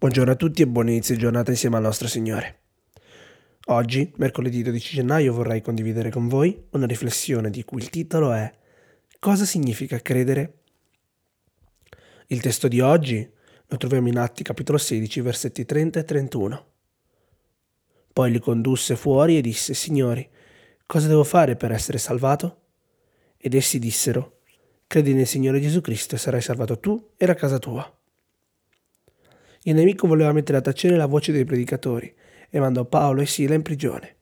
[0.00, 2.60] Buongiorno a tutti e buon inizio giornata insieme al nostro Signore.
[3.66, 8.48] Oggi, mercoledì 12 gennaio, vorrei condividere con voi una riflessione di cui il titolo è
[9.18, 10.58] Cosa significa credere?
[12.28, 13.28] Il testo di oggi
[13.66, 16.66] lo troviamo in Atti capitolo 16, versetti 30 e 31.
[18.12, 20.28] Poi li condusse fuori e disse, Signori,
[20.86, 22.66] cosa devo fare per essere salvato?
[23.36, 24.42] Ed essi dissero,
[24.86, 27.97] Credi nel Signore Gesù Cristo e sarai salvato tu e la casa tua.
[29.68, 32.10] Il nemico voleva mettere a tacere la voce dei predicatori
[32.48, 34.16] e mandò Paolo e Sila in prigione.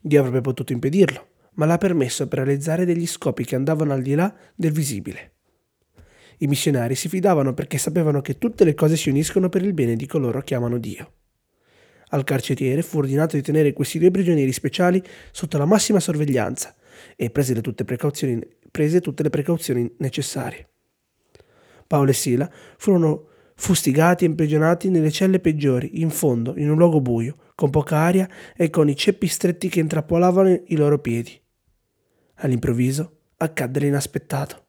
[0.00, 1.26] Dio avrebbe potuto impedirlo,
[1.56, 5.32] ma l'ha permesso per realizzare degli scopi che andavano al di là del visibile.
[6.38, 9.96] I missionari si fidavano perché sapevano che tutte le cose si uniscono per il bene
[9.96, 11.12] di coloro che amano Dio.
[12.08, 16.74] Al carceriere fu ordinato di tenere questi due prigionieri speciali sotto la massima sorveglianza
[17.16, 20.68] e prese tutte, prese tutte le precauzioni necessarie.
[21.86, 27.00] Paolo e Sila furono fustigati e imprigionati nelle celle peggiori, in fondo, in un luogo
[27.00, 31.40] buio, con poca aria e con i ceppi stretti che intrappolavano i loro piedi.
[32.36, 34.66] All'improvviso accadde l'inaspettato.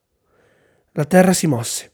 [0.91, 1.91] La terra si mosse.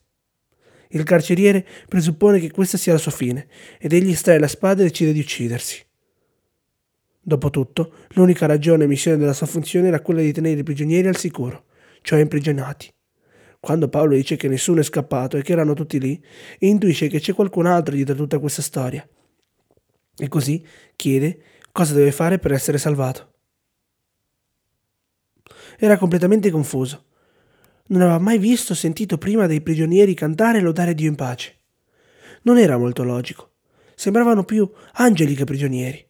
[0.90, 3.48] Il carceriere presuppone che questa sia la sua fine
[3.80, 5.84] ed egli estrae la spada e decide di uccidersi.
[7.24, 11.18] Dopotutto, l'unica ragione e missione della sua funzione era quella di tenere i prigionieri al
[11.18, 11.66] sicuro,
[12.02, 12.92] cioè imprigionati.
[13.62, 16.20] Quando Paolo dice che nessuno è scappato e che erano tutti lì,
[16.58, 19.08] intuisce che c'è qualcun altro dietro tutta questa storia.
[20.18, 23.34] E così chiede cosa deve fare per essere salvato.
[25.78, 27.06] Era completamente confuso.
[27.90, 31.58] Non aveva mai visto o sentito prima dei prigionieri cantare e lodare Dio in pace.
[32.42, 33.52] Non era molto logico.
[33.94, 36.04] Sembravano più angeli che prigionieri.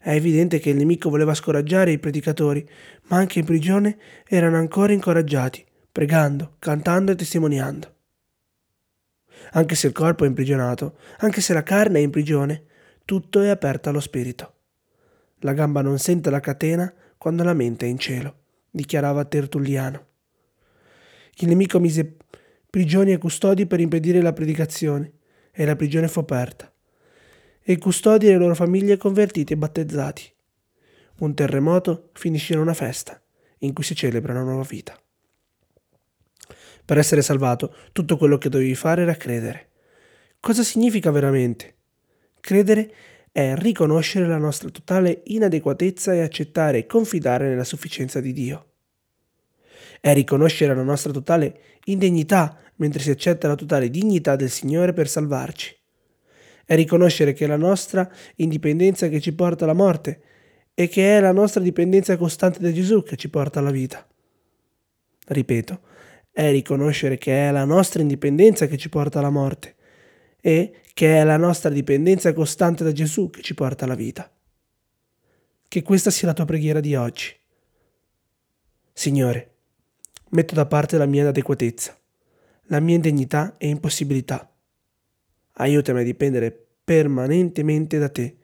[0.00, 2.68] È evidente che il nemico voleva scoraggiare i predicatori,
[3.04, 5.64] ma anche in prigione erano ancora incoraggiati
[5.96, 7.94] pregando, cantando e testimoniando.
[9.52, 12.64] Anche se il corpo è imprigionato, anche se la carne è in prigione,
[13.06, 14.56] tutto è aperto allo spirito.
[15.38, 20.06] La gamba non sente la catena quando la mente è in cielo, dichiarava Tertulliano.
[21.36, 22.18] Il nemico mise
[22.68, 25.12] prigioni e custodi per impedire la predicazione,
[25.50, 26.70] e la prigione fu aperta.
[27.62, 30.30] E i custodi e le loro famiglie convertiti e battezzati.
[31.20, 33.18] Un terremoto finisce in una festa,
[33.60, 34.94] in cui si celebra una nuova vita.
[36.86, 39.70] Per essere salvato, tutto quello che dovevi fare era credere.
[40.38, 41.74] Cosa significa veramente?
[42.38, 42.94] Credere
[43.32, 48.70] è riconoscere la nostra totale inadeguatezza e accettare e confidare nella sufficienza di Dio.
[50.00, 55.08] È riconoscere la nostra totale indegnità mentre si accetta la totale dignità del Signore per
[55.08, 55.76] salvarci.
[56.64, 60.20] È riconoscere che è la nostra indipendenza che ci porta alla morte
[60.72, 64.06] e che è la nostra dipendenza costante da Gesù che ci porta alla vita.
[65.26, 65.80] Ripeto,
[66.36, 69.74] è riconoscere che è la nostra indipendenza che ci porta alla morte
[70.38, 74.30] e che è la nostra dipendenza costante da Gesù che ci porta alla vita.
[75.66, 77.34] Che questa sia la tua preghiera di oggi.
[78.92, 79.54] Signore,
[80.32, 81.98] metto da parte la mia inadeguatezza,
[82.64, 84.54] la mia indegnità e impossibilità.
[85.54, 88.36] Aiutami a dipendere permanentemente da te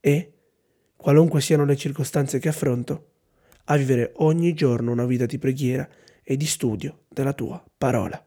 [0.00, 0.32] e,
[0.96, 3.10] qualunque siano le circostanze che affronto,
[3.64, 5.86] a vivere ogni giorno una vita di preghiera
[6.24, 8.20] e di studio della tua parola.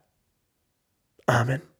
[1.25, 1.76] Amen.